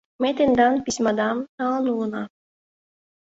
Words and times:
Ме 0.21 0.29
тендан 0.37 0.75
письмадам 0.85 1.37
налын 1.57 1.85
улына. 1.93 2.23